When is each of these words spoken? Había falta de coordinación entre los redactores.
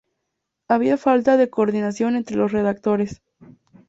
Había 0.67 0.97
falta 0.97 1.37
de 1.37 1.51
coordinación 1.51 2.15
entre 2.15 2.35
los 2.35 2.51
redactores. 2.51 3.21